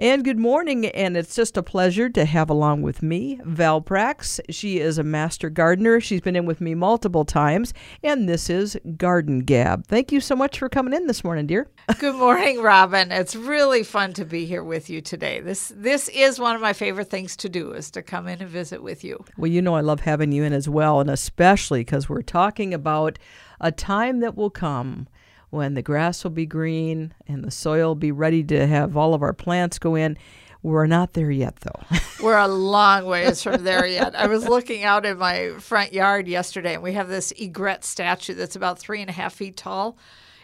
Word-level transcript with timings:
And 0.00 0.24
good 0.24 0.38
morning, 0.38 0.86
and 0.86 1.14
it's 1.14 1.34
just 1.34 1.58
a 1.58 1.62
pleasure 1.62 2.08
to 2.08 2.24
have 2.24 2.48
along 2.48 2.80
with 2.80 3.02
me 3.02 3.38
Val 3.44 3.82
Prax. 3.82 4.40
She 4.48 4.78
is 4.78 4.96
a 4.96 5.02
master 5.02 5.50
gardener. 5.50 6.00
She's 6.00 6.22
been 6.22 6.36
in 6.36 6.46
with 6.46 6.58
me 6.58 6.74
multiple 6.74 7.26
times, 7.26 7.74
and 8.02 8.26
this 8.26 8.48
is 8.48 8.78
Garden 8.96 9.40
Gab. 9.40 9.86
Thank 9.86 10.10
you 10.10 10.22
so 10.22 10.34
much 10.34 10.58
for 10.58 10.70
coming 10.70 10.94
in 10.94 11.06
this 11.06 11.22
morning, 11.22 11.46
dear. 11.46 11.68
Good 11.98 12.14
morning, 12.14 12.62
Robin. 12.62 13.12
It's 13.12 13.36
really 13.36 13.82
fun 13.82 14.14
to 14.14 14.24
be 14.24 14.46
here 14.46 14.64
with 14.64 14.88
you 14.88 15.02
today. 15.02 15.40
This 15.40 15.70
this 15.76 16.08
is 16.08 16.40
one 16.40 16.56
of 16.56 16.62
my 16.62 16.72
favorite 16.72 17.10
things 17.10 17.36
to 17.36 17.50
do 17.50 17.72
is 17.72 17.90
to 17.90 18.00
come 18.00 18.26
in 18.26 18.40
and 18.40 18.50
visit 18.50 18.82
with 18.82 19.04
you. 19.04 19.22
Well, 19.36 19.50
you 19.50 19.60
know 19.60 19.74
I 19.74 19.82
love 19.82 20.00
having 20.00 20.32
you 20.32 20.44
in 20.44 20.54
as 20.54 20.66
well, 20.66 21.00
and 21.00 21.10
especially 21.10 21.80
because 21.80 22.08
we're 22.08 22.22
talking 22.22 22.72
about 22.72 23.18
a 23.60 23.70
time 23.70 24.20
that 24.20 24.34
will 24.34 24.48
come 24.48 25.08
when 25.50 25.74
the 25.74 25.82
grass 25.82 26.24
will 26.24 26.30
be 26.30 26.46
green 26.46 27.12
and 27.26 27.44
the 27.44 27.50
soil 27.50 27.88
will 27.88 27.94
be 27.94 28.12
ready 28.12 28.42
to 28.44 28.66
have 28.66 28.96
all 28.96 29.14
of 29.14 29.22
our 29.22 29.32
plants 29.32 29.78
go 29.78 29.94
in. 29.94 30.16
We're 30.62 30.86
not 30.86 31.14
there 31.14 31.30
yet, 31.30 31.56
though. 31.60 31.98
We're 32.22 32.38
a 32.38 32.48
long 32.48 33.06
ways 33.06 33.42
from 33.42 33.64
there 33.64 33.86
yet. 33.86 34.14
I 34.14 34.26
was 34.26 34.46
looking 34.46 34.84
out 34.84 35.06
in 35.06 35.16
my 35.16 35.52
front 35.58 35.92
yard 35.92 36.28
yesterday, 36.28 36.74
and 36.74 36.82
we 36.82 36.92
have 36.92 37.08
this 37.08 37.32
egret 37.38 37.82
statue 37.84 38.34
that's 38.34 38.56
about 38.56 38.78
three 38.78 39.00
and 39.00 39.08
a 39.08 39.12
half 39.12 39.32
feet 39.32 39.56
tall 39.56 39.96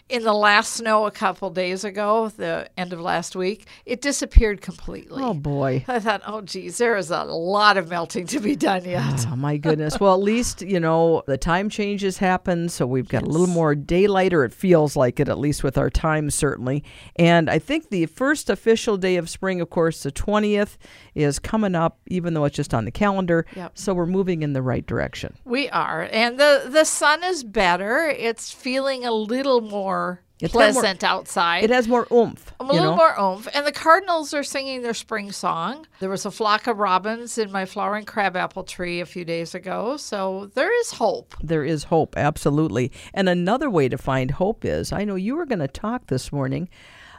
in 0.09 0.23
the 0.23 0.33
last 0.33 0.74
snow 0.74 1.06
a 1.06 1.10
couple 1.10 1.51
days 1.51 1.83
ago, 1.83 2.28
the 2.28 2.69
end 2.77 2.92
of 2.92 3.01
last 3.01 3.34
week, 3.34 3.66
it 3.84 4.01
disappeared 4.01 4.60
completely. 4.60 5.23
Oh 5.23 5.34
boy! 5.34 5.84
I 5.88 5.98
thought, 5.98 6.23
oh 6.27 6.42
geez, 6.42 6.79
there 6.79 6.96
is 6.96 7.10
a 7.10 7.24
lot 7.24 7.77
of 7.77 7.88
melting 7.88 8.27
to 8.29 8.41
be 8.41 8.55
done 8.55 8.84
yet. 8.84 9.27
Oh 9.29 9.34
my 9.34 9.56
goodness! 9.56 9.98
well, 9.98 10.15
at 10.15 10.20
least 10.20 10.62
you 10.62 10.79
know 10.79 11.23
the 11.27 11.37
time 11.37 11.69
changes 11.69 12.19
happen, 12.19 12.69
so 12.69 12.87
we've 12.87 13.09
got 13.09 13.23
yes. 13.23 13.29
a 13.29 13.30
little 13.30 13.48
more 13.48 13.74
daylight, 13.74 14.32
or 14.32 14.45
it 14.45 14.52
feels 14.52 14.95
like 14.95 15.19
it, 15.19 15.29
at 15.29 15.38
least 15.38 15.65
with 15.65 15.77
our 15.77 15.91
time 15.91 16.30
certainly. 16.30 16.84
And 17.16 17.51
I 17.51 17.59
think 17.59 17.91
the 17.91 18.07
first 18.07 18.48
official 18.48 18.96
day 18.96 19.16
of 19.16 19.29
spring, 19.29 19.60
of 19.60 19.70
course, 19.70 20.04
the 20.04 20.12
twentieth, 20.12 20.79
is 21.16 21.41
coming 21.41 21.74
up, 21.74 21.98
even 22.07 22.34
though 22.34 22.45
it's 22.45 22.57
just 22.57 22.74
on 22.74 22.84
the 22.84 22.93
calendar. 22.93 23.45
Yep. 23.57 23.73
So 23.76 23.93
we're 23.93 24.07
moving 24.07 24.43
in 24.43 24.52
the 24.52 24.63
right 24.63 24.87
direction. 24.87 25.37
We 25.45 25.68
are, 25.70 26.09
and 26.13 26.38
the 26.38 26.68
the 26.68 26.85
sun 26.85 27.24
is 27.24 27.43
better. 27.43 28.07
It's 28.07 28.52
feeling 28.52 29.04
a 29.04 29.13
little 29.13 29.60
more 29.60 29.95
more 29.96 30.22
it's 30.40 30.52
pleasant 30.52 31.02
more, 31.02 31.10
outside. 31.10 31.64
It 31.64 31.70
has 31.70 31.88
more 31.88 32.06
oomph. 32.12 32.52
A 32.60 32.64
little 32.64 32.90
know? 32.90 32.96
more 32.96 33.18
oomph. 33.18 33.48
And 33.54 33.66
the 33.66 33.72
cardinals 33.72 34.34
are 34.34 34.42
singing 34.42 34.82
their 34.82 34.92
spring 34.92 35.32
song. 35.32 35.86
There 35.98 36.10
was 36.10 36.26
a 36.26 36.30
flock 36.30 36.66
of 36.66 36.78
robins 36.78 37.38
in 37.38 37.50
my 37.50 37.64
flowering 37.64 38.04
crabapple 38.04 38.64
tree 38.64 39.00
a 39.00 39.06
few 39.06 39.24
days 39.24 39.54
ago. 39.54 39.96
So 39.96 40.50
there 40.54 40.78
is 40.80 40.92
hope. 40.92 41.34
There 41.42 41.64
is 41.64 41.84
hope, 41.84 42.16
absolutely. 42.18 42.92
And 43.14 43.28
another 43.28 43.70
way 43.70 43.88
to 43.88 43.96
find 43.96 44.30
hope 44.30 44.64
is 44.64 44.92
I 44.92 45.04
know 45.04 45.14
you 45.14 45.36
were 45.36 45.46
going 45.46 45.60
to 45.60 45.68
talk 45.68 46.08
this 46.08 46.30
morning 46.30 46.68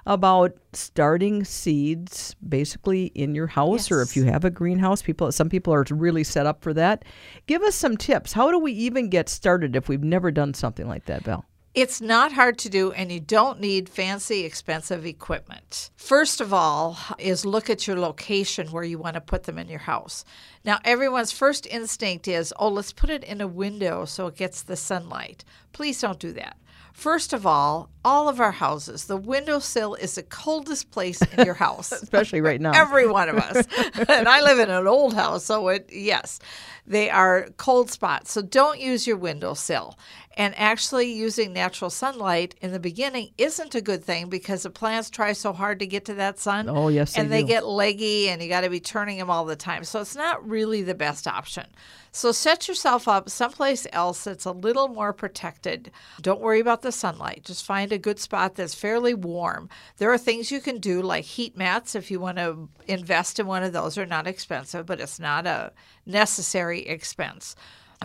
about 0.06 0.54
starting 0.72 1.44
seeds 1.44 2.36
basically 2.48 3.08
in 3.08 3.36
your 3.36 3.48
house 3.48 3.90
yes. 3.90 3.92
or 3.92 4.02
if 4.02 4.16
you 4.16 4.24
have 4.24 4.46
a 4.46 4.50
greenhouse 4.50 5.02
people 5.02 5.30
some 5.34 5.50
people 5.50 5.74
are 5.74 5.86
really 5.90 6.24
set 6.24 6.46
up 6.46 6.64
for 6.64 6.74
that 6.74 7.04
give 7.46 7.62
us 7.62 7.76
some 7.76 7.98
tips 7.98 8.32
how 8.32 8.50
do 8.50 8.58
we 8.58 8.72
even 8.72 9.10
get 9.10 9.28
started 9.28 9.76
if 9.76 9.90
we've 9.90 10.06
never 10.06 10.32
done 10.32 10.54
something 10.54 10.88
like 10.88 11.04
that 11.04 11.26
Val 11.26 11.44
it's 11.78 12.02
not 12.02 12.32
hard 12.32 12.58
to 12.58 12.70
do, 12.70 12.92
and 12.94 13.12
you 13.12 13.20
don't 13.20 13.60
need 13.60 13.88
fancy, 13.88 14.44
expensive 14.44 15.06
equipment. 15.06 15.92
First 15.96 16.42
of 16.42 16.52
all, 16.52 16.98
is 17.20 17.46
look 17.46 17.70
at 17.70 17.86
your 17.86 18.00
location 18.00 18.72
where 18.72 18.84
you 18.84 18.98
want 18.98 19.14
to 19.14 19.22
put 19.22 19.44
them 19.44 19.60
in 19.60 19.68
your 19.68 19.78
house. 19.78 20.26
Now, 20.66 20.80
everyone's 20.84 21.32
first 21.32 21.68
instinct 21.68 22.28
is, 22.28 22.52
oh, 22.58 22.70
let's 22.70 22.92
put 22.92 23.12
it 23.12 23.24
in 23.24 23.42
a 23.42 23.48
window 23.48 24.06
so 24.06 24.26
it 24.26 24.38
gets 24.38 24.64
the 24.64 24.76
sunlight. 24.76 25.46
Please 25.72 26.02
don't 26.02 26.18
do 26.18 26.32
that. 26.32 26.58
First 26.98 27.32
of 27.32 27.46
all, 27.46 27.90
all 28.04 28.28
of 28.28 28.40
our 28.40 28.54
houses, 28.54 29.06
the 29.06 29.18
windowsill 29.18 29.94
is 29.94 30.16
the 30.16 30.24
coldest 30.24 30.90
place 30.90 31.22
in 31.22 31.46
your 31.46 31.54
house. 31.54 31.92
Especially 32.04 32.42
right 32.42 32.60
now. 32.60 32.72
Every 32.74 33.08
one 33.08 33.30
of 33.30 33.36
us. 33.36 33.68
and 34.10 34.28
I 34.28 34.42
live 34.42 34.58
in 34.58 34.72
an 34.72 34.88
old 34.88 35.14
house, 35.14 35.44
so 35.44 35.68
it, 35.68 35.90
yes, 35.92 36.40
they 36.88 37.12
are 37.12 37.50
cold 37.58 37.92
spots. 37.92 38.32
So 38.32 38.42
don't 38.42 38.80
use 38.80 39.06
your 39.06 39.18
windowsill. 39.18 39.96
And 40.38 40.54
actually, 40.58 41.12
using 41.12 41.52
natural 41.52 41.90
sunlight 41.90 42.54
in 42.62 42.72
the 42.72 42.80
beginning 42.80 43.32
isn't 43.40 43.74
a 43.74 43.82
good 43.82 44.04
thing 44.04 44.30
because 44.30 44.64
the 44.64 44.70
plants 44.70 45.10
try 45.10 45.34
so 45.34 45.52
hard 45.52 45.80
to 45.80 45.88
get 45.88 46.06
to 46.06 46.14
that 46.14 46.38
sun. 46.40 46.70
Oh, 46.70 46.90
yes. 46.90 47.18
And 47.18 47.32
they, 47.32 47.42
they 47.42 47.48
get 47.48 47.66
leggy, 47.68 48.30
and 48.30 48.42
you 48.42 48.48
got 48.48 48.62
to 48.62 48.70
be 48.70 48.80
turning 48.80 49.18
them 49.18 49.32
all 49.32 49.46
the 49.46 49.56
time. 49.56 49.84
So 49.84 50.00
it's 50.00 50.16
not 50.16 50.48
really 50.48 50.84
the 50.84 50.94
best 50.94 51.28
option. 51.28 51.66
So 52.12 52.32
set 52.32 52.68
yourself 52.68 53.08
up 53.08 53.30
someplace 53.30 53.86
else 53.92 54.24
that's 54.24 54.46
a 54.46 54.52
little 54.52 54.88
more 54.88 55.12
protected. 55.12 55.92
Don't 56.22 56.42
worry 56.42 56.60
about 56.68 56.82
the 56.82 56.92
sunlight. 56.92 57.44
Just 57.46 57.66
find 57.66 57.92
a 57.92 57.98
good 57.98 58.20
spot 58.20 58.56
that's 58.56 58.76
fairly 58.76 59.14
warm. 59.14 59.70
There 59.98 60.12
are 60.12 60.18
things 60.18 60.52
you 60.52 60.60
can 60.60 60.80
do 60.80 61.02
like 61.02 61.24
heat 61.24 61.56
mats 61.56 61.96
if 61.96 62.12
you 62.12 62.20
want 62.20 62.38
to 62.38 62.68
invest 62.88 63.40
in 63.40 63.48
one 63.48 63.64
of 63.64 63.72
those. 63.72 63.96
They're 63.96 64.06
not 64.06 64.28
expensive, 64.28 64.86
but 64.86 65.00
it's 65.00 65.20
not 65.20 65.48
a 65.48 65.72
necessary 66.06 66.86
expense 66.86 67.56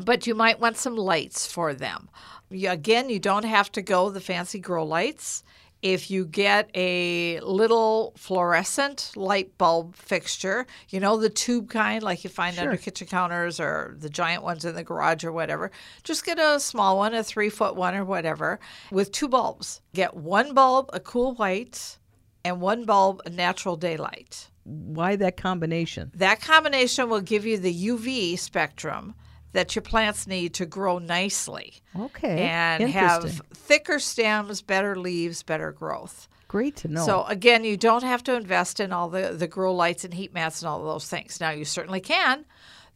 but 0.05 0.27
you 0.27 0.35
might 0.35 0.61
want 0.61 0.77
some 0.77 0.97
lights 0.97 1.47
for 1.47 1.75
them. 1.75 2.09
You, 2.51 2.71
again, 2.71 3.11
you 3.11 3.19
don't 3.19 3.45
have 3.45 3.71
to 3.73 3.83
go 3.83 4.11
the 4.11 4.21
fancy 4.21 4.59
grow 4.59 4.85
lights. 4.85 5.45
If 5.83 6.13
you 6.13 6.25
get 6.25 6.71
a 6.77 7.41
little 7.41 8.15
fluorescent 8.17 9.13
light 9.17 9.59
bulb 9.59 9.97
fixture, 9.97 10.65
you 10.89 11.01
know, 11.01 11.17
the 11.17 11.29
tube 11.29 11.69
kind 11.71 12.05
like 12.05 12.23
you 12.23 12.31
find 12.31 12.55
sure. 12.55 12.65
under 12.65 12.77
kitchen 12.77 13.09
counters 13.09 13.59
or 13.59 13.97
the 13.99 14.09
giant 14.09 14.45
ones 14.45 14.65
in 14.65 14.77
the 14.77 14.85
garage 14.85 15.25
or 15.25 15.33
whatever, 15.33 15.73
just 16.05 16.25
get 16.25 16.39
a 16.39 16.61
small 16.61 16.99
one, 16.99 17.15
a 17.15 17.25
three 17.25 17.51
foot 17.51 17.75
one 17.75 17.97
or 17.97 18.05
whatever, 18.05 18.61
with 18.93 19.11
two 19.11 19.29
bulbs. 19.29 19.81
Get 19.93 20.15
one 20.15 20.55
bulb, 20.55 20.89
a 20.93 21.01
cool 21.01 21.35
white, 21.35 21.99
and 22.45 22.61
one 22.61 22.85
bulb, 22.85 23.21
a 23.27 23.31
natural 23.31 23.77
daylight. 23.77 24.49
Why 24.65 25.17
that 25.17 25.37
combination? 25.37 26.13
That 26.15 26.41
combination 26.41 27.09
will 27.09 27.21
give 27.21 27.45
you 27.45 27.59
the 27.59 27.75
UV 27.75 28.39
spectrum 28.39 29.15
that 29.53 29.75
your 29.75 29.83
plants 29.83 30.27
need 30.27 30.55
to 30.55 30.67
grow 30.67 30.99
nicely. 30.99 31.83
Okay. 31.99 32.47
And 32.47 32.83
have 32.91 33.43
thicker 33.55 33.99
stems, 33.99 34.63
better 34.63 34.97
leaves, 34.97 35.43
better 35.43 35.73
growth. 35.73 36.29
Great 36.49 36.77
to 36.77 36.89
know. 36.89 37.05
So 37.05 37.25
again, 37.25 37.65
you 37.65 37.77
don't 37.77 38.03
have 38.03 38.23
to 38.25 38.35
invest 38.35 38.81
in 38.81 38.93
all 38.93 39.09
the, 39.09 39.35
the 39.37 39.47
grow 39.47 39.75
lights 39.75 40.05
and 40.05 40.13
heat 40.13 40.35
mats 40.35 40.61
and 40.61 40.69
all 40.69 40.85
those 40.85 41.09
things. 41.09 41.41
Now 41.41 41.51
you 41.51 41.65
certainly 41.65 42.01
can. 42.01 42.45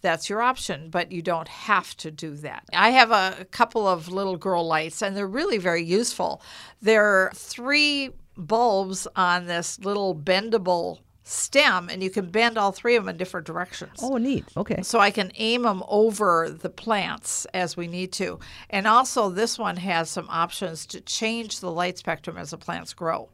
That's 0.03 0.28
your 0.28 0.43
option, 0.43 0.91
but 0.91 1.11
you 1.11 1.22
don't 1.22 1.49
have 1.49 1.97
to 1.99 2.11
do 2.11 2.37
that. 2.37 2.65
I 2.72 2.91
have 2.91 3.11
a, 3.11 3.37
a 3.41 3.45
couple 3.47 3.89
of 3.89 4.09
little 4.09 4.37
grow 4.37 4.62
lights 4.62 5.03
and 5.03 5.16
they're 5.16 5.27
really 5.27 5.59
very 5.59 5.83
useful. 5.83 6.43
There 6.83 7.05
are 7.05 7.33
three 7.34 8.11
bulbs 8.37 9.09
on 9.16 9.47
this 9.47 9.78
little 9.81 10.15
bendable 10.15 11.00
stem 11.26 11.88
and 11.88 12.03
you 12.03 12.10
can 12.10 12.31
bend 12.31 12.56
all 12.56 12.72
three 12.72 12.94
of 12.94 13.04
them 13.04 13.10
in 13.10 13.16
different 13.16 13.47
directions. 13.47 13.98
Oh, 14.00 14.16
neat. 14.16 14.44
Okay. 14.56 14.82
So 14.82 15.00
I 15.00 15.10
can 15.10 15.32
aim 15.34 15.62
them 15.62 15.82
over 15.88 16.48
the 16.48 16.70
plants 16.70 17.47
as 17.53 17.76
we 17.76 17.88
need 17.88 18.12
to. 18.12 18.38
And 18.70 18.87
also, 18.87 19.28
this 19.28 19.59
one 19.59 19.76
has 19.78 20.09
some 20.09 20.26
options 20.31 20.86
to 20.86 21.00
change 21.00 21.60
the 21.60 21.70
light 21.70 21.98
spectrum 21.98 22.36
as 22.36 22.50
the 22.50 22.59
plants 22.59 22.94
grow. 22.94 23.28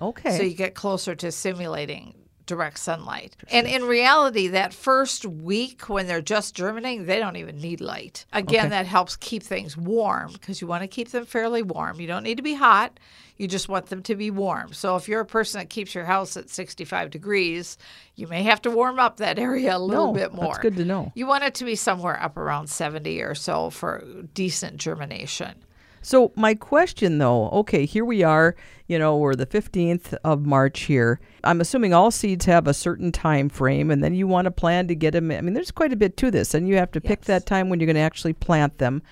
Okay. 0.00 0.36
So 0.36 0.42
you 0.42 0.54
get 0.54 0.74
closer 0.74 1.14
to 1.14 1.32
simulating 1.32 2.14
direct 2.48 2.78
sunlight. 2.78 3.36
And 3.50 3.68
in 3.68 3.84
reality, 3.84 4.48
that 4.48 4.74
first 4.74 5.24
week 5.24 5.88
when 5.88 6.08
they're 6.08 6.20
just 6.20 6.56
germinating, 6.56 7.06
they 7.06 7.20
don't 7.20 7.36
even 7.36 7.60
need 7.60 7.80
light. 7.80 8.26
Again, 8.32 8.60
okay. 8.60 8.68
that 8.70 8.86
helps 8.86 9.14
keep 9.16 9.42
things 9.44 9.76
warm 9.76 10.32
because 10.32 10.60
you 10.60 10.66
want 10.66 10.82
to 10.82 10.88
keep 10.88 11.10
them 11.10 11.26
fairly 11.26 11.62
warm. 11.62 12.00
You 12.00 12.08
don't 12.08 12.24
need 12.24 12.38
to 12.38 12.42
be 12.42 12.54
hot, 12.54 12.98
you 13.36 13.46
just 13.46 13.68
want 13.68 13.86
them 13.86 14.02
to 14.02 14.16
be 14.16 14.30
warm. 14.30 14.72
So 14.72 14.96
if 14.96 15.08
you're 15.08 15.20
a 15.20 15.26
person 15.26 15.60
that 15.60 15.70
keeps 15.70 15.94
your 15.94 16.04
house 16.04 16.36
at 16.36 16.50
65 16.50 17.10
degrees, 17.10 17.78
you 18.16 18.26
may 18.26 18.42
have 18.42 18.60
to 18.62 18.70
warm 18.70 18.98
up 18.98 19.18
that 19.18 19.38
area 19.38 19.76
a 19.76 19.78
little 19.78 20.08
no, 20.08 20.12
bit 20.12 20.32
more. 20.32 20.54
That's 20.54 20.58
good 20.58 20.76
to 20.76 20.84
know. 20.84 21.12
You 21.14 21.26
want 21.26 21.44
it 21.44 21.54
to 21.56 21.64
be 21.64 21.76
somewhere 21.76 22.20
up 22.20 22.36
around 22.36 22.68
70 22.68 23.22
or 23.22 23.34
so 23.34 23.70
for 23.70 24.04
decent 24.34 24.78
germination. 24.78 25.54
So 26.00 26.32
my 26.36 26.54
question 26.54 27.18
though, 27.18 27.48
okay, 27.50 27.84
here 27.84 28.04
we 28.04 28.22
are, 28.22 28.56
you 28.86 28.98
know, 28.98 29.16
we're 29.16 29.34
the 29.34 29.46
15th 29.46 30.14
of 30.24 30.46
March 30.46 30.80
here. 30.80 31.20
I'm 31.44 31.60
assuming 31.60 31.92
all 31.92 32.10
seeds 32.10 32.46
have 32.46 32.66
a 32.66 32.74
certain 32.74 33.12
time 33.12 33.48
frame 33.48 33.90
and 33.90 34.02
then 34.02 34.14
you 34.14 34.26
want 34.26 34.46
to 34.46 34.50
plan 34.50 34.88
to 34.88 34.94
get 34.94 35.12
them. 35.12 35.30
I 35.30 35.40
mean, 35.40 35.54
there's 35.54 35.70
quite 35.70 35.92
a 35.92 35.96
bit 35.96 36.16
to 36.18 36.30
this 36.30 36.54
and 36.54 36.68
you 36.68 36.76
have 36.76 36.92
to 36.92 37.00
pick 37.00 37.22
that 37.22 37.46
time 37.46 37.68
when 37.68 37.80
you're 37.80 37.86
going 37.86 37.96
to 37.96 38.00
actually 38.00 38.32
plant 38.32 38.78
them. 38.78 39.02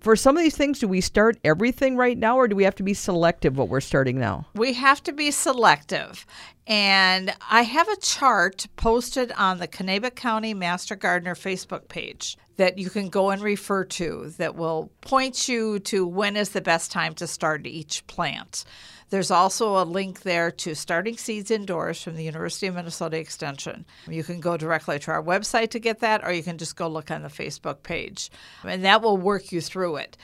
For 0.00 0.14
some 0.14 0.36
of 0.36 0.42
these 0.42 0.56
things, 0.56 0.78
do 0.78 0.88
we 0.88 1.00
start 1.00 1.38
everything 1.42 1.96
right 1.96 2.16
now 2.16 2.36
or 2.36 2.46
do 2.48 2.54
we 2.54 2.64
have 2.64 2.74
to 2.76 2.82
be 2.82 2.94
selective 2.94 3.56
what 3.56 3.68
we're 3.68 3.80
starting 3.80 4.18
now? 4.18 4.46
We 4.54 4.74
have 4.74 5.02
to 5.04 5.12
be 5.12 5.30
selective. 5.30 6.26
And 6.66 7.32
I 7.50 7.62
have 7.62 7.88
a 7.88 7.96
chart 7.96 8.66
posted 8.76 9.32
on 9.32 9.58
the 9.58 9.68
Kanabec 9.68 10.16
County 10.16 10.52
Master 10.52 10.96
Gardener 10.96 11.34
Facebook 11.34 11.88
page 11.88 12.36
that 12.56 12.78
you 12.78 12.90
can 12.90 13.08
go 13.08 13.30
and 13.30 13.42
refer 13.42 13.84
to 13.84 14.30
that 14.38 14.56
will 14.56 14.90
point 15.00 15.48
you 15.48 15.78
to 15.80 16.06
when 16.06 16.36
is 16.36 16.50
the 16.50 16.60
best 16.60 16.90
time 16.90 17.14
to 17.14 17.26
start 17.26 17.66
each 17.66 18.06
plant. 18.06 18.64
There's 19.08 19.30
also 19.30 19.80
a 19.80 19.84
link 19.84 20.22
there 20.22 20.50
to 20.50 20.74
Starting 20.74 21.16
Seeds 21.16 21.50
Indoors 21.50 22.02
from 22.02 22.16
the 22.16 22.24
University 22.24 22.66
of 22.66 22.74
Minnesota 22.74 23.18
Extension. 23.18 23.86
You 24.08 24.24
can 24.24 24.40
go 24.40 24.56
directly 24.56 24.98
to 24.98 25.12
our 25.12 25.22
website 25.22 25.70
to 25.70 25.78
get 25.78 26.00
that, 26.00 26.24
or 26.24 26.32
you 26.32 26.42
can 26.42 26.58
just 26.58 26.74
go 26.74 26.88
look 26.88 27.10
on 27.10 27.22
the 27.22 27.28
Facebook 27.28 27.84
page, 27.84 28.30
and 28.64 28.84
that 28.84 29.02
will 29.02 29.16
work 29.16 29.52
you 29.52 29.60
through 29.60 29.96
it. 29.96 30.16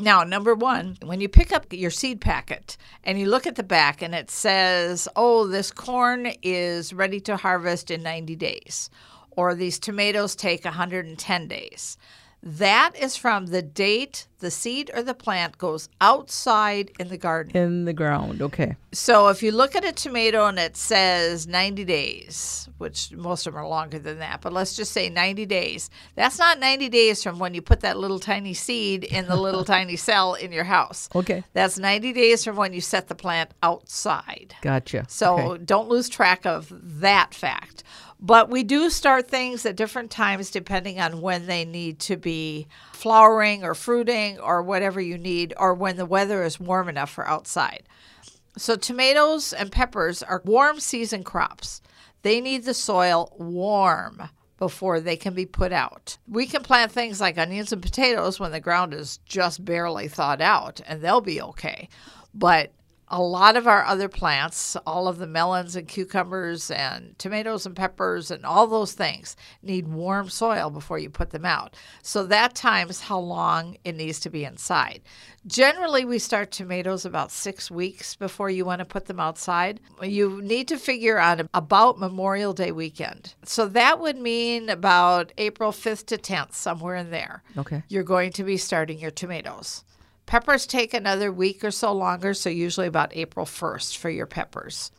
Now, 0.00 0.24
number 0.24 0.56
one, 0.56 0.98
when 1.04 1.20
you 1.20 1.28
pick 1.28 1.52
up 1.52 1.72
your 1.72 1.92
seed 1.92 2.20
packet 2.20 2.76
and 3.04 3.20
you 3.20 3.26
look 3.26 3.46
at 3.46 3.54
the 3.54 3.62
back 3.62 4.02
and 4.02 4.12
it 4.12 4.28
says, 4.28 5.06
oh, 5.14 5.46
this 5.46 5.70
corn 5.70 6.32
is 6.42 6.92
ready 6.92 7.20
to 7.20 7.36
harvest 7.36 7.92
in 7.92 8.02
90 8.02 8.34
days, 8.34 8.90
or 9.30 9.54
these 9.54 9.78
tomatoes 9.78 10.34
take 10.34 10.64
110 10.64 11.46
days. 11.46 11.96
That 12.42 12.92
is 12.98 13.16
from 13.16 13.46
the 13.46 13.62
date 13.62 14.26
the 14.44 14.50
seed 14.50 14.90
or 14.94 15.02
the 15.02 15.14
plant 15.14 15.58
goes 15.58 15.88
outside 16.00 16.92
in 17.00 17.08
the 17.08 17.16
garden. 17.18 17.56
In 17.56 17.84
the 17.86 17.92
ground, 17.92 18.40
okay. 18.42 18.76
So 18.92 19.28
if 19.28 19.42
you 19.42 19.50
look 19.50 19.74
at 19.74 19.84
a 19.84 19.92
tomato 19.92 20.46
and 20.46 20.58
it 20.58 20.76
says 20.76 21.46
90 21.48 21.84
days, 21.84 22.68
which 22.78 23.10
most 23.12 23.46
of 23.46 23.54
them 23.54 23.62
are 23.62 23.68
longer 23.68 23.98
than 23.98 24.18
that, 24.20 24.40
but 24.42 24.52
let's 24.52 24.76
just 24.76 24.92
say 24.92 25.08
90 25.08 25.46
days, 25.46 25.90
that's 26.14 26.38
not 26.38 26.60
90 26.60 26.88
days 26.90 27.22
from 27.22 27.38
when 27.38 27.54
you 27.54 27.62
put 27.62 27.80
that 27.80 27.96
little 27.98 28.20
tiny 28.20 28.54
seed 28.54 29.02
in 29.04 29.26
the 29.26 29.36
little 29.36 29.64
tiny 29.76 29.96
cell 29.96 30.34
in 30.34 30.52
your 30.52 30.64
house. 30.64 31.08
Okay. 31.14 31.42
That's 31.54 31.78
90 31.78 32.12
days 32.12 32.44
from 32.44 32.56
when 32.56 32.72
you 32.72 32.80
set 32.80 33.08
the 33.08 33.14
plant 33.14 33.50
outside. 33.62 34.54
Gotcha. 34.62 35.06
So 35.08 35.34
Okay. 35.38 35.64
don't 35.64 35.88
lose 35.88 36.08
track 36.08 36.46
of 36.46 36.72
that 37.00 37.34
fact. 37.34 37.82
But 38.20 38.48
we 38.48 38.62
do 38.62 38.88
start 38.88 39.28
things 39.28 39.66
at 39.66 39.76
different 39.76 40.10
times 40.10 40.50
depending 40.50 40.98
on 40.98 41.20
when 41.20 41.46
they 41.46 41.64
need 41.66 41.98
to 42.00 42.16
be 42.16 42.66
flowering 42.94 43.64
or 43.64 43.74
fruiting 43.74 44.33
or 44.38 44.62
whatever 44.62 45.00
you 45.00 45.18
need, 45.18 45.54
or 45.56 45.74
when 45.74 45.96
the 45.96 46.06
weather 46.06 46.42
is 46.44 46.60
warm 46.60 46.88
enough 46.88 47.10
for 47.10 47.26
outside. 47.26 47.84
So, 48.56 48.76
tomatoes 48.76 49.52
and 49.52 49.72
peppers 49.72 50.22
are 50.22 50.42
warm 50.44 50.78
season 50.78 51.24
crops. 51.24 51.80
They 52.22 52.40
need 52.40 52.64
the 52.64 52.74
soil 52.74 53.34
warm 53.38 54.28
before 54.58 55.00
they 55.00 55.16
can 55.16 55.34
be 55.34 55.46
put 55.46 55.72
out. 55.72 56.16
We 56.28 56.46
can 56.46 56.62
plant 56.62 56.92
things 56.92 57.20
like 57.20 57.36
onions 57.36 57.72
and 57.72 57.82
potatoes 57.82 58.38
when 58.38 58.52
the 58.52 58.60
ground 58.60 58.94
is 58.94 59.18
just 59.26 59.64
barely 59.64 60.08
thawed 60.08 60.40
out, 60.40 60.80
and 60.86 61.02
they'll 61.02 61.20
be 61.20 61.42
okay. 61.42 61.88
But 62.32 62.72
a 63.08 63.20
lot 63.20 63.56
of 63.56 63.66
our 63.66 63.84
other 63.84 64.08
plants, 64.08 64.76
all 64.86 65.08
of 65.08 65.18
the 65.18 65.26
melons 65.26 65.76
and 65.76 65.86
cucumbers 65.86 66.70
and 66.70 67.18
tomatoes 67.18 67.66
and 67.66 67.76
peppers 67.76 68.30
and 68.30 68.44
all 68.44 68.66
those 68.66 68.92
things 68.92 69.36
need 69.62 69.86
warm 69.88 70.28
soil 70.28 70.70
before 70.70 70.98
you 70.98 71.10
put 71.10 71.30
them 71.30 71.44
out. 71.44 71.76
So 72.02 72.24
that 72.26 72.54
times 72.54 73.02
how 73.02 73.18
long 73.18 73.76
it 73.84 73.94
needs 73.94 74.20
to 74.20 74.30
be 74.30 74.44
inside. 74.44 75.02
Generally, 75.46 76.06
we 76.06 76.18
start 76.18 76.50
tomatoes 76.50 77.04
about 77.04 77.30
six 77.30 77.70
weeks 77.70 78.16
before 78.16 78.48
you 78.48 78.64
want 78.64 78.78
to 78.78 78.86
put 78.86 79.04
them 79.04 79.20
outside. 79.20 79.78
You 80.02 80.40
need 80.40 80.68
to 80.68 80.78
figure 80.78 81.18
out 81.18 81.46
about 81.52 81.98
Memorial 81.98 82.54
Day 82.54 82.72
weekend. 82.72 83.34
So 83.44 83.66
that 83.68 84.00
would 84.00 84.16
mean 84.16 84.70
about 84.70 85.32
April 85.36 85.70
5th 85.70 86.06
to 86.06 86.16
10th, 86.16 86.54
somewhere 86.54 86.96
in 86.96 87.10
there. 87.10 87.42
Okay. 87.58 87.82
You're 87.88 88.04
going 88.04 88.32
to 88.32 88.44
be 88.44 88.56
starting 88.56 88.98
your 88.98 89.10
tomatoes. 89.10 89.84
Peppers 90.26 90.66
take 90.66 90.94
another 90.94 91.30
week 91.30 91.62
or 91.62 91.70
so 91.70 91.92
longer, 91.92 92.34
so 92.34 92.48
usually 92.50 92.86
about 92.86 93.14
April 93.16 93.46
1st 93.46 93.96
for 93.96 94.10
your 94.10 94.26
peppers. 94.26 94.90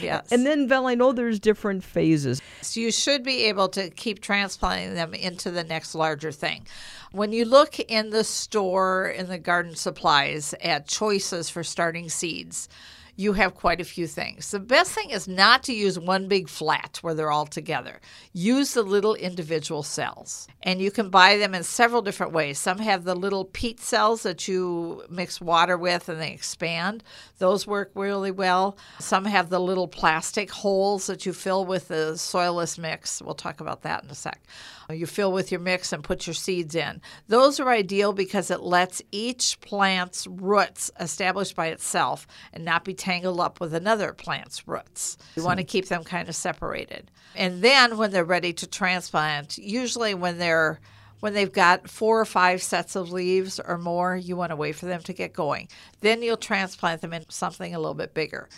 Yes. 0.00 0.30
And 0.32 0.46
then, 0.46 0.68
Val, 0.68 0.86
I 0.86 0.94
know 0.94 1.12
there's 1.12 1.40
different 1.40 1.84
phases. 1.84 2.40
So 2.60 2.80
you 2.80 2.90
should 2.90 3.22
be 3.22 3.44
able 3.44 3.68
to 3.70 3.90
keep 3.90 4.20
transplanting 4.20 4.94
them 4.94 5.14
into 5.14 5.50
the 5.50 5.64
next 5.64 5.94
larger 5.94 6.32
thing. 6.32 6.66
When 7.10 7.32
you 7.32 7.44
look 7.44 7.78
in 7.78 8.10
the 8.10 8.24
store 8.24 9.08
in 9.08 9.28
the 9.28 9.38
garden 9.38 9.74
supplies 9.74 10.54
at 10.60 10.86
choices 10.86 11.50
for 11.50 11.62
starting 11.62 12.08
seeds, 12.08 12.68
you 13.16 13.34
have 13.34 13.54
quite 13.54 13.80
a 13.80 13.84
few 13.84 14.06
things. 14.06 14.50
The 14.50 14.60
best 14.60 14.92
thing 14.92 15.10
is 15.10 15.28
not 15.28 15.62
to 15.64 15.74
use 15.74 15.98
one 15.98 16.28
big 16.28 16.48
flat 16.48 16.98
where 17.02 17.14
they're 17.14 17.30
all 17.30 17.46
together. 17.46 18.00
Use 18.32 18.72
the 18.72 18.82
little 18.82 19.14
individual 19.14 19.82
cells. 19.82 20.48
And 20.62 20.80
you 20.80 20.90
can 20.90 21.10
buy 21.10 21.36
them 21.36 21.54
in 21.54 21.62
several 21.62 22.00
different 22.00 22.32
ways. 22.32 22.58
Some 22.58 22.78
have 22.78 23.04
the 23.04 23.14
little 23.14 23.44
peat 23.44 23.80
cells 23.80 24.22
that 24.22 24.48
you 24.48 25.04
mix 25.10 25.40
water 25.40 25.76
with 25.76 26.08
and 26.08 26.20
they 26.20 26.32
expand. 26.32 27.04
Those 27.38 27.66
work 27.66 27.90
really 27.94 28.30
well. 28.30 28.78
Some 28.98 29.26
have 29.26 29.50
the 29.50 29.60
little 29.60 29.88
plastic 29.88 30.50
holes 30.50 31.06
that 31.06 31.26
you 31.26 31.32
fill 31.32 31.66
with 31.66 31.88
the 31.88 32.12
soilless 32.14 32.78
mix. 32.78 33.20
We'll 33.20 33.34
talk 33.34 33.60
about 33.60 33.82
that 33.82 34.04
in 34.04 34.10
a 34.10 34.14
sec. 34.14 34.40
You 34.90 35.06
fill 35.06 35.32
with 35.32 35.50
your 35.50 35.60
mix 35.60 35.92
and 35.92 36.04
put 36.04 36.26
your 36.26 36.34
seeds 36.34 36.74
in. 36.74 37.00
Those 37.28 37.60
are 37.60 37.68
ideal 37.68 38.12
because 38.12 38.50
it 38.50 38.60
lets 38.60 39.00
each 39.10 39.60
plant's 39.60 40.26
roots 40.26 40.90
establish 40.98 41.52
by 41.52 41.68
itself 41.68 42.26
and 42.52 42.64
not 42.64 42.84
be 42.84 42.94
tangled 43.02 43.40
up 43.40 43.58
with 43.58 43.74
another 43.74 44.12
plant's 44.12 44.68
roots. 44.68 45.18
You 45.34 45.42
want 45.42 45.58
to 45.58 45.64
keep 45.64 45.88
them 45.88 46.04
kind 46.04 46.28
of 46.28 46.36
separated. 46.36 47.10
And 47.34 47.60
then 47.60 47.96
when 47.98 48.12
they're 48.12 48.24
ready 48.24 48.52
to 48.52 48.66
transplant, 48.68 49.58
usually 49.58 50.14
when 50.14 50.38
they're 50.38 50.78
when 51.18 51.34
they've 51.34 51.52
got 51.52 51.88
four 51.88 52.20
or 52.20 52.24
five 52.24 52.62
sets 52.62 52.94
of 52.94 53.10
leaves 53.10 53.58
or 53.58 53.76
more, 53.76 54.16
you 54.16 54.36
want 54.36 54.50
to 54.50 54.56
wait 54.56 54.76
for 54.76 54.86
them 54.86 55.02
to 55.02 55.12
get 55.12 55.32
going. 55.32 55.68
Then 56.00 56.22
you'll 56.22 56.36
transplant 56.36 57.00
them 57.00 57.12
into 57.12 57.30
something 57.30 57.74
a 57.74 57.78
little 57.78 57.94
bit 57.94 58.14
bigger. 58.14 58.48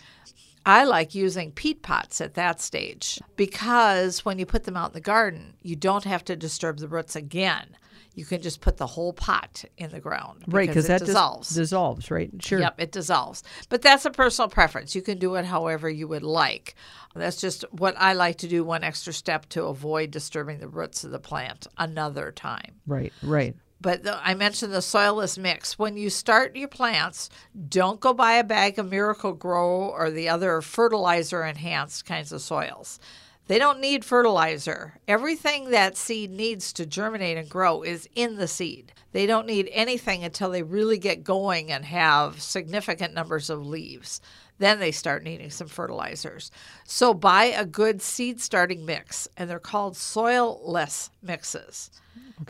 I 0.67 0.85
like 0.85 1.15
using 1.15 1.53
peat 1.53 1.83
pots 1.83 2.21
at 2.21 2.35
that 2.35 2.61
stage 2.61 3.21
because 3.37 4.25
when 4.25 4.39
you 4.39 4.47
put 4.47 4.65
them 4.65 4.77
out 4.77 4.91
in 4.91 4.95
the 4.95 5.01
garden, 5.01 5.55
you 5.63 5.77
don't 5.77 6.05
have 6.05 6.25
to 6.27 6.37
disturb 6.37 6.79
the 6.79 6.89
roots 6.89 7.17
again. 7.17 7.77
You 8.15 8.25
can 8.25 8.41
just 8.43 8.61
put 8.61 8.77
the 8.77 8.87
whole 8.87 9.13
pot 9.13 9.65
in 9.77 9.91
the 9.91 9.99
ground 9.99 10.45
Right, 10.47 10.69
because 10.69 10.85
it 10.85 10.89
that 10.89 10.99
dis- 11.01 11.09
dissolves. 11.09 11.49
dissolves, 11.51 12.11
right? 12.13 12.31
Sure. 12.41 12.61
Yep, 12.61 12.75
it 12.81 12.93
dissolves. 12.93 13.43
But 13.69 13.83
that's 13.83 14.05
a 14.05 14.11
personal 14.13 14.49
preference. 14.49 14.95
You 14.95 15.03
can 15.03 15.19
do 15.19 15.35
it 15.35 15.45
however 15.45 15.91
you 15.91 16.07
would 16.07 16.23
like. 16.23 16.77
That's 17.17 17.41
just 17.41 17.65
what 17.73 17.97
I 17.99 18.13
like 18.13 18.39
to 18.39 18.49
do, 18.49 18.63
one 18.63 18.85
extra 18.85 19.13
step 19.13 19.49
to 19.51 19.65
avoid 19.65 20.13
disturbing 20.13 20.61
the 20.61 20.69
roots 20.69 21.03
of 21.03 21.11
the 21.11 21.19
plant 21.19 21.67
another 21.77 22.31
time. 22.31 22.81
Right, 22.87 23.13
right. 23.23 23.57
But 23.85 24.03
the, 24.03 24.19
I 24.27 24.33
mentioned 24.33 24.73
the 24.73 24.79
soilless 24.79 25.37
mix. 25.37 25.79
When 25.79 25.99
you 25.99 26.09
start 26.09 26.57
your 26.57 26.69
plants, 26.69 27.29
don't 27.69 28.01
go 28.01 28.15
buy 28.15 28.37
a 28.37 28.43
bag 28.43 28.79
of 28.79 28.89
Miracle-Gro 28.89 29.91
or 29.91 30.11
the 30.11 30.27
other 30.31 30.63
fertilizer 30.63 31.45
enhanced 31.45 32.07
kinds 32.07 32.33
of 32.33 32.41
soils. 32.41 32.99
They 33.47 33.59
don't 33.59 33.83
need 33.83 34.03
fertilizer. 34.03 34.95
Everything 35.07 35.71
that 35.73 35.99
seed 35.99 36.31
needs 36.31 36.73
to 36.73 36.87
germinate 36.87 37.37
and 37.37 37.47
grow 37.47 37.83
is 37.83 38.09
in 38.15 38.37
the 38.37 38.49
seed. 38.49 38.95
They 39.13 39.27
don't 39.27 39.47
need 39.47 39.69
anything 39.71 40.25
until 40.25 40.49
they 40.49 40.63
really 40.63 40.97
get 40.97 41.23
going 41.23 41.71
and 41.71 41.85
have 41.85 42.41
significant 42.41 43.13
numbers 43.13 43.51
of 43.51 43.67
leaves. 43.67 44.23
Then 44.57 44.81
they 44.81 44.93
start 44.93 45.25
needing 45.25 45.51
some 45.51 45.69
fertilizers. 45.69 46.51
So 46.85 47.13
buy 47.13 47.45
a 47.45 47.67
good 47.67 48.01
seed 48.01 48.41
starting 48.41 48.87
mix, 48.87 49.29
and 49.37 49.51
they're 49.51 49.59
called 49.59 49.93
soilless 49.93 51.11
mixes. 51.23 51.91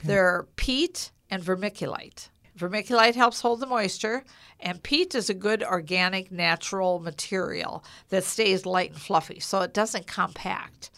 They're 0.04 0.46
peat 0.54 1.10
and 1.30 1.42
vermiculite. 1.42 2.28
Vermiculite 2.58 3.16
helps 3.16 3.40
hold 3.40 3.60
the 3.60 3.66
moisture, 3.66 4.24
and 4.60 4.82
peat 4.82 5.14
is 5.14 5.28
a 5.28 5.34
good 5.34 5.62
organic 5.62 6.30
natural 6.30 7.00
material 7.00 7.84
that 8.10 8.24
stays 8.24 8.64
light 8.64 8.92
and 8.92 9.00
fluffy, 9.00 9.40
so 9.40 9.60
it 9.62 9.74
doesn't 9.74 10.06
compact. 10.06 10.90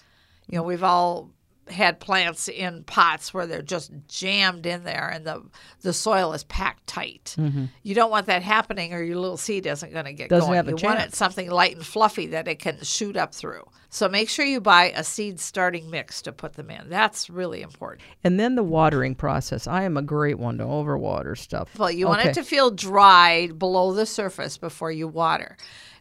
You 0.49 0.59
know, 0.59 0.63
we've 0.63 0.83
all 0.83 1.31
had 1.69 1.99
plants 2.01 2.49
in 2.49 2.85
pots 2.85 3.35
where 3.35 3.47
they're 3.47 3.63
just 3.63 3.91
jammed 4.09 4.67
in 4.67 4.85
there 4.85 5.09
and 5.09 5.25
the 5.25 5.43
the 5.83 5.93
soil 5.93 6.33
is 6.33 6.45
packed 6.45 6.87
tight. 6.87 7.37
You 7.83 7.95
don't 7.95 8.11
want 8.11 8.27
that 8.27 8.43
happening 8.43 8.93
or 8.93 9.03
your 9.03 9.17
little 9.17 9.37
seed 9.37 9.67
isn't 9.67 9.93
going 9.93 10.05
to 10.05 10.13
get 10.13 10.29
Doesn't 10.29 10.49
going. 10.49 10.57
have 10.57 10.69
a 10.69 10.71
you 10.71 10.77
want 10.83 11.01
it 11.01 11.15
something 11.15 11.51
light 11.51 11.77
and 11.77 11.85
fluffy 11.85 12.27
that 12.29 12.49
it 12.49 12.59
can 12.59 12.83
shoot 12.83 13.17
up 13.17 13.35
through. 13.35 13.65
So 13.89 14.09
make 14.09 14.29
sure 14.29 14.45
you 14.45 14.61
buy 14.61 14.93
a 14.95 15.03
seed 15.03 15.41
starting 15.41 15.91
mix 15.91 16.21
to 16.23 16.33
put 16.33 16.55
them 16.55 16.71
in. 16.71 16.89
That's 16.89 17.31
really 17.31 17.63
important. 17.63 18.03
And 18.25 18.39
then 18.39 18.55
the 18.55 18.63
watering 18.63 19.15
process. 19.15 19.67
I 19.67 19.85
am 19.85 19.97
a 19.97 20.03
great 20.03 20.39
one 20.39 20.59
to 20.59 20.65
overwater 20.65 21.37
stuff. 21.39 21.79
Well, 21.79 21.91
you 21.91 22.07
want 22.07 22.25
it 22.25 22.35
to 22.35 22.43
feel 22.43 22.71
dry 22.71 23.49
below 23.49 23.95
the 23.95 24.07
surface 24.07 24.59
before 24.59 24.91
you 24.93 25.09
water. 25.09 25.57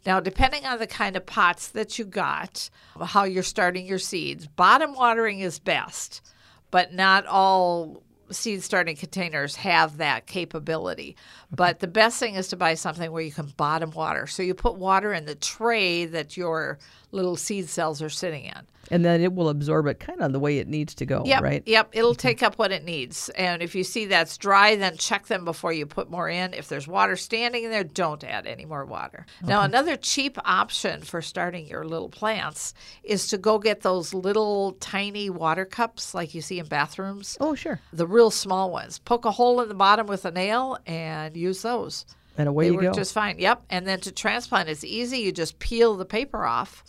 Now, 0.05 0.19
depending 0.19 0.65
on 0.65 0.77
the 0.79 0.87
kind 0.87 1.15
of 1.15 1.25
pots 1.25 1.69
that 1.69 1.97
you 1.97 2.05
got, 2.05 2.69
how 3.01 3.23
you're 3.23 3.43
starting 3.43 3.85
your 3.85 3.99
seeds, 3.99 4.47
bottom 4.47 4.93
watering 4.93 5.39
is 5.39 5.57
best, 5.59 6.21
but 6.69 6.93
not 6.93 7.25
all 7.25 8.03
seed 8.31 8.63
starting 8.63 8.95
containers 8.95 9.55
have 9.55 9.97
that 9.97 10.25
capability. 10.25 11.15
But 11.51 11.79
the 11.79 11.87
best 11.87 12.19
thing 12.19 12.35
is 12.35 12.47
to 12.49 12.55
buy 12.55 12.73
something 12.73 13.11
where 13.11 13.21
you 13.21 13.31
can 13.31 13.53
bottom 13.57 13.91
water. 13.91 14.27
So 14.27 14.43
you 14.43 14.53
put 14.53 14.75
water 14.75 15.13
in 15.13 15.25
the 15.25 15.35
tray 15.35 16.05
that 16.05 16.35
your 16.35 16.79
little 17.11 17.35
seed 17.35 17.69
cells 17.69 18.01
are 18.01 18.09
sitting 18.09 18.45
in. 18.45 18.61
And 18.91 19.03
then 19.03 19.21
it 19.21 19.33
will 19.33 19.49
absorb 19.49 19.87
it 19.87 19.99
kind 19.99 20.21
of 20.21 20.31
the 20.31 20.39
way 20.39 20.59
it 20.59 20.67
needs 20.67 20.93
to 20.95 21.05
go, 21.05 21.23
Yep, 21.25 21.41
right? 21.41 21.63
Yep, 21.65 21.89
it'll 21.93 22.13
take 22.15 22.43
up 22.43 22.57
what 22.59 22.71
it 22.71 22.83
needs. 22.83 23.29
And 23.29 23.61
if 23.61 23.73
you 23.75 23.83
see 23.83 24.05
that's 24.05 24.37
dry, 24.37 24.75
then 24.75 24.97
check 24.97 25.27
them 25.27 25.43
before 25.45 25.73
you 25.73 25.85
put 25.85 26.09
more 26.11 26.29
in. 26.29 26.53
If 26.53 26.69
there's 26.69 26.87
water 26.87 27.15
standing 27.15 27.63
in 27.63 27.71
there, 27.71 27.83
don't 27.83 28.23
add 28.23 28.45
any 28.45 28.65
more 28.65 28.85
water. 28.85 29.25
Now, 29.43 29.61
another 29.61 29.95
cheap 29.97 30.37
option 30.45 31.01
for 31.01 31.21
starting 31.21 31.67
your 31.67 31.83
little 31.85 32.09
plants 32.09 32.73
is 33.03 33.27
to 33.29 33.37
go 33.37 33.57
get 33.59 33.81
those 33.81 34.13
little 34.13 34.73
tiny 34.79 35.29
water 35.29 35.65
cups 35.65 36.13
like 36.13 36.35
you 36.35 36.41
see 36.41 36.59
in 36.59 36.67
bathrooms, 36.67 37.37
Oh, 37.39 37.55
sure. 37.55 37.79
the 37.91 38.05
real 38.07 38.29
small 38.31 38.71
ones. 38.71 38.99
Poke 38.99 39.25
a 39.25 39.31
hole 39.31 39.61
in 39.61 39.67
the 39.67 39.73
bottom 39.75 40.07
with 40.07 40.25
a 40.25 40.31
nail 40.31 40.77
and 40.85 41.35
use 41.35 41.61
those. 41.61 42.05
And 42.37 42.49
away 42.49 42.65
They 42.65 42.71
you 42.71 42.75
work 42.75 42.83
go. 42.83 42.91
just 42.93 43.13
fine. 43.13 43.39
Yep. 43.39 43.63
And 43.69 43.87
then 43.87 43.99
to 44.01 44.11
transplant, 44.11 44.67
it's 44.69 44.83
easy. 44.83 45.19
You 45.19 45.31
just 45.31 45.57
peel 45.59 45.95
the 45.95 46.05
paper 46.05 46.45
off 46.45 46.83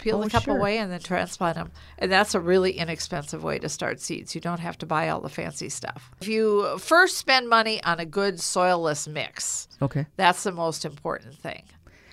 peel 0.00 0.18
Oh, 0.18 0.24
the 0.24 0.30
cup 0.30 0.44
sure. 0.44 0.56
away, 0.56 0.78
and 0.78 0.90
then 0.90 1.00
transplant 1.00 1.56
them. 1.56 1.70
And 1.98 2.10
that's 2.10 2.34
a 2.34 2.40
really 2.40 2.72
inexpensive 2.72 3.42
way 3.44 3.58
to 3.58 3.68
start 3.68 4.00
seeds. 4.00 4.34
You 4.34 4.40
don't 4.40 4.60
have 4.60 4.78
to 4.78 4.86
buy 4.86 5.08
all 5.08 5.20
the 5.20 5.28
fancy 5.28 5.68
stuff. 5.68 6.10
If 6.20 6.28
you 6.28 6.78
first 6.78 7.18
spend 7.18 7.48
money 7.48 7.82
on 7.84 8.00
a 8.00 8.06
good 8.06 8.36
soilless 8.36 9.06
mix, 9.06 9.68
Okay. 9.82 10.06
that's 10.16 10.42
the 10.42 10.52
most 10.52 10.84
important 10.84 11.34
thing. 11.34 11.62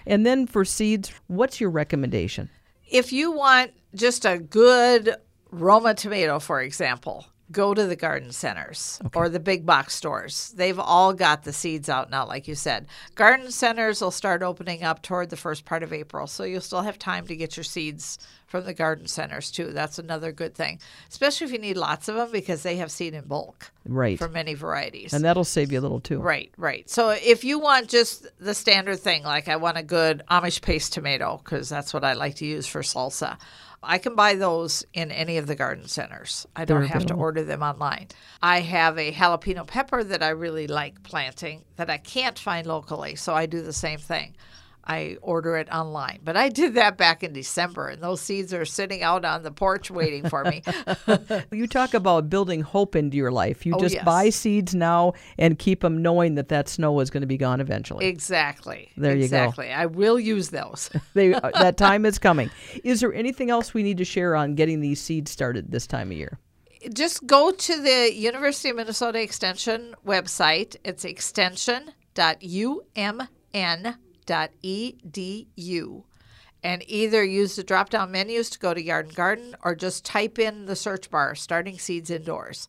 And 0.05 0.25
then 0.25 0.47
for 0.47 0.63
seeds, 0.65 1.11
what's 1.27 1.59
your 1.59 1.69
recommendation? 1.69 2.49
If 2.89 3.11
you 3.11 3.31
want 3.31 3.71
just 3.95 4.25
a 4.25 4.37
good 4.37 5.15
Roma 5.51 5.93
tomato, 5.93 6.39
for 6.39 6.61
example, 6.61 7.25
go 7.51 7.73
to 7.73 7.85
the 7.85 7.95
garden 7.95 8.31
centers 8.31 8.99
or 9.15 9.29
the 9.29 9.39
big 9.39 9.65
box 9.65 9.95
stores. 9.95 10.53
They've 10.55 10.79
all 10.79 11.13
got 11.13 11.43
the 11.43 11.53
seeds 11.53 11.87
out 11.89 12.09
now, 12.09 12.25
like 12.27 12.47
you 12.47 12.55
said. 12.55 12.87
Garden 13.15 13.51
centers 13.51 14.01
will 14.01 14.11
start 14.11 14.43
opening 14.43 14.83
up 14.83 15.01
toward 15.01 15.29
the 15.29 15.37
first 15.37 15.63
part 15.63 15.83
of 15.83 15.93
April, 15.93 16.27
so 16.27 16.43
you'll 16.43 16.61
still 16.61 16.81
have 16.81 16.99
time 16.99 17.25
to 17.27 17.35
get 17.35 17.55
your 17.55 17.63
seeds 17.63 18.19
from 18.47 18.65
the 18.65 18.73
garden 18.73 19.07
centers 19.07 19.51
too. 19.51 19.71
That's 19.73 19.99
another 19.99 20.31
good 20.31 20.55
thing, 20.55 20.79
especially 21.09 21.45
if 21.45 21.51
you 21.53 21.59
need 21.59 21.75
lots 21.77 22.07
of 22.07 22.15
them 22.15 22.31
because 22.31 22.63
they 22.63 22.77
have 22.77 22.91
seed 22.91 23.13
in 23.13 23.25
bulk 23.25 23.71
Right. 23.85 24.17
for 24.17 24.29
many 24.29 24.53
varieties. 24.53 25.13
And 25.13 25.23
that'll 25.23 25.43
save 25.43 25.71
you 25.71 25.79
a 25.79 25.81
little 25.81 25.99
too. 25.99 26.19
Right, 26.19 26.51
right. 26.57 26.89
So 26.89 27.09
if 27.09 27.43
you 27.43 27.59
want 27.59 27.89
just 27.89 28.25
the 28.39 28.53
standard 28.53 28.99
thing, 28.99 29.23
like 29.23 29.47
I 29.49 29.57
want 29.57 29.77
a 29.77 29.83
good 29.83 30.23
Amish 30.31 30.61
paste 30.61 30.93
tomato, 30.93 31.41
because 31.43 31.67
that's 31.67 31.93
what 31.93 32.03
I 32.05 32.13
like 32.13 32.35
to 32.35 32.45
use 32.45 32.65
for 32.67 32.81
salsa, 32.81 33.37
I 33.83 33.99
can 33.99 34.15
buy 34.15 34.33
those 34.35 34.83
in 34.93 35.11
any 35.11 35.37
of 35.37 35.47
the 35.47 35.55
garden 35.55 35.87
centers. 35.87 36.47
I 36.55 36.65
don't 36.65 36.81
They're 36.81 36.87
have 36.87 37.05
to 37.07 37.13
order 37.13 37.43
them 37.43 37.61
online. 37.61 38.07
I 38.41 38.61
have 38.61 38.97
a 38.97 39.11
jalapeno 39.11 39.67
pepper 39.67 40.03
that 40.03 40.23
I 40.23 40.29
really 40.29 40.67
like 40.67 41.03
planting 41.03 41.63
that 41.75 41.89
I 41.89 41.97
can't 41.97 42.39
find 42.39 42.65
locally, 42.65 43.15
so 43.15 43.33
I 43.33 43.45
do 43.45 43.61
the 43.61 43.73
same 43.73 43.99
thing. 43.99 44.35
I 44.87 45.17
order 45.21 45.57
it 45.57 45.67
online. 45.71 46.19
But 46.23 46.37
I 46.37 46.49
did 46.49 46.75
that 46.75 46.97
back 46.97 47.21
in 47.23 47.33
December, 47.33 47.89
and 47.89 48.01
those 48.01 48.21
seeds 48.21 48.53
are 48.53 48.63
sitting 48.65 49.03
out 49.03 49.25
on 49.25 49.43
the 49.43 49.51
porch 49.51 49.91
waiting 49.91 50.27
for 50.29 50.43
me. 50.45 50.63
You 51.51 51.67
talk 51.67 51.93
about 51.93 52.29
building 52.29 52.61
hope 52.61 52.95
into 52.95 53.17
your 53.17 53.31
life. 53.31 53.65
You 53.65 53.73
Oh, 53.75 53.79
just 53.79 53.95
yes. 53.95 54.05
buy 54.05 54.29
seeds 54.29 54.73
now 54.73 55.13
and 55.37 55.59
keep 55.59 55.81
them 55.81 56.01
knowing 56.01 56.35
that 56.35 56.47
that 56.49 56.69
snow 56.69 56.99
is 56.99 57.09
going 57.09 57.21
to 57.21 57.27
be 57.27 57.37
gone 57.37 57.59
eventually. 57.61 58.05
exactly. 58.05 58.91
There 58.97 59.11
you 59.13 59.19
go. 59.19 59.23
exactly. 59.25 59.69
I 59.71 59.87
will 59.87 60.19
use 60.19 60.49
those. 60.49 60.89
they, 61.13 61.33
uh, 61.33 61.51
that 61.59 61.77
time 61.87 62.05
is 62.05 62.17
coming. 62.17 62.49
Is 62.83 63.01
there 63.01 63.13
anything 63.13 63.49
else 63.49 63.73
we 63.73 63.83
need 63.83 63.97
to 63.97 64.05
share 64.05 64.35
on 64.35 64.55
getting 64.55 64.79
these 64.79 65.01
seeds 65.01 65.31
started 65.31 65.71
this 65.71 65.85
time 65.87 66.11
of 66.11 66.17
year? 66.17 66.39
just 66.93 67.25
go 67.27 67.51
to 67.51 67.81
the 67.81 68.13
University 68.13 68.69
of 68.69 68.75
Minnesota 68.77 69.21
Extension 69.21 69.95
website. 70.05 70.75
It's 70.85 71.03
extension.umn.edu. 74.29 76.03
And 76.63 76.83
either 76.87 77.23
use 77.23 77.55
the 77.55 77.63
drop 77.63 77.91
down 77.91 78.11
menus 78.11 78.49
to 78.49 78.59
go 78.59 78.73
to 78.73 78.81
Yard 78.81 79.05
and 79.05 79.15
Garden 79.15 79.55
or 79.63 79.75
just 79.75 80.03
type 80.03 80.39
in 80.39 80.65
the 80.65 80.75
search 80.75 81.09
bar, 81.11 81.35
starting 81.35 81.77
seeds 81.77 82.09
indoors, 82.09 82.67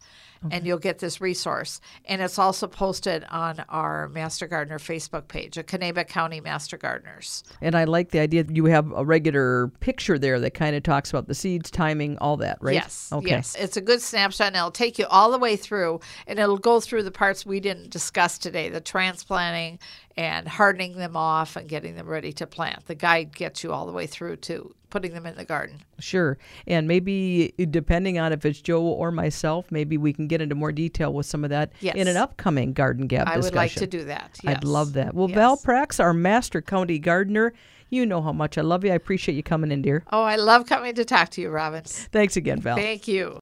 and 0.50 0.66
you'll 0.66 0.78
get 0.78 0.98
this 0.98 1.20
resource. 1.20 1.80
And 2.04 2.20
it's 2.20 2.38
also 2.38 2.66
posted 2.66 3.24
on 3.30 3.64
our 3.68 4.08
Master 4.10 4.46
Gardener 4.46 4.78
Facebook 4.78 5.26
page, 5.26 5.54
the 5.54 5.64
Kanabec 5.64 6.08
County 6.08 6.40
Master 6.40 6.76
Gardeners. 6.76 7.42
And 7.60 7.74
I 7.74 7.84
like 7.84 8.10
the 8.10 8.20
idea 8.20 8.44
that 8.44 8.54
you 8.54 8.66
have 8.66 8.92
a 8.92 9.04
regular 9.04 9.68
picture 9.80 10.18
there 10.18 10.38
that 10.38 10.52
kind 10.52 10.76
of 10.76 10.82
talks 10.82 11.10
about 11.10 11.26
the 11.26 11.34
seeds, 11.34 11.70
timing, 11.70 12.18
all 12.18 12.36
that, 12.36 12.58
right? 12.60 12.74
Yes. 12.74 13.10
Okay. 13.10 13.30
Yes. 13.30 13.56
It's 13.58 13.76
a 13.76 13.82
good 13.82 14.02
snapshot 14.02 14.48
and 14.48 14.56
it'll 14.56 14.70
take 14.70 14.98
you 14.98 15.06
all 15.06 15.30
the 15.32 15.38
way 15.38 15.56
through 15.56 16.00
and 16.26 16.38
it'll 16.38 16.58
go 16.58 16.78
through 16.78 17.04
the 17.04 17.10
parts 17.10 17.46
we 17.46 17.58
didn't 17.58 17.90
discuss 17.90 18.38
today, 18.38 18.68
the 18.68 18.80
transplanting 18.82 19.78
and 20.18 20.48
hardening 20.48 20.96
them 20.96 21.16
off 21.16 21.54
and 21.54 21.68
getting 21.68 21.94
them 21.94 22.08
ready 22.08 22.32
to 22.32 22.44
plant. 22.46 22.84
The 22.86 22.96
guide 22.96 23.34
gets 23.36 23.62
you 23.62 23.72
all 23.72 23.86
the 23.86 23.92
way 23.92 24.04
through 24.08 24.34
to 24.36 24.74
putting 24.90 25.14
them 25.14 25.26
in 25.26 25.36
the 25.36 25.44
garden. 25.44 25.80
Sure. 26.00 26.36
And 26.66 26.88
maybe 26.88 27.54
eh, 27.56 27.66
depending 27.70 28.18
on 28.18 28.32
if 28.32 28.44
it's 28.44 28.60
Joe 28.60 28.82
or 28.82 29.12
myself, 29.12 29.70
maybe 29.70 29.96
we 29.96 30.12
can 30.12 30.26
get 30.26 30.42
into 30.42 30.56
more 30.56 30.72
detail 30.72 31.12
with 31.14 31.26
some 31.26 31.44
of 31.44 31.50
that 31.50 31.70
Yes. 31.80 31.94
in 31.94 32.08
an 32.08 32.16
upcoming 32.16 32.72
Garden 32.72 33.06
Gab 33.06 33.28
I 33.28 33.36
discussion. 33.36 33.44
would 33.44 33.54
like 33.54 33.72
to 33.74 33.86
do 33.86 34.04
that. 34.06 34.38
I'd 34.44 34.64
love 34.64 34.94
that. 34.94 35.14
Well, 35.14 35.28
Yes. 35.28 35.36
Val 35.36 35.56
Prax, 35.56 36.00
our 36.00 36.12
Master 36.12 36.60
County 36.60 36.98
Gardener, 36.98 37.52
you 37.90 38.04
know 38.04 38.20
how 38.20 38.32
much 38.32 38.58
I 38.58 38.62
love 38.62 38.84
you. 38.84 38.90
I 38.90 38.94
appreciate 38.96 39.34
you 39.36 39.42
coming 39.42 39.70
in, 39.70 39.82
dear. 39.82 40.02
Oh, 40.12 40.22
I 40.22 40.36
love 40.36 40.66
coming 40.66 40.94
to 40.96 41.04
talk 41.04 41.30
to 41.30 41.40
you, 41.40 41.48
Robin. 41.50 41.84
Thanks 41.84 42.36
again, 42.36 42.60
Val. 42.60 42.76
Thank 42.76 43.06
you. 43.08 43.34